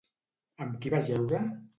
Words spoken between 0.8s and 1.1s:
qui va